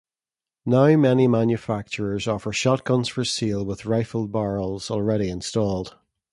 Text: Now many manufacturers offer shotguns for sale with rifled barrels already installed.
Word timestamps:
Now 0.65 0.95
many 0.97 1.27
manufacturers 1.27 2.27
offer 2.27 2.51
shotguns 2.51 3.07
for 3.07 3.23
sale 3.23 3.63
with 3.63 3.85
rifled 3.85 4.31
barrels 4.31 4.89
already 4.89 5.29
installed. 5.29 5.95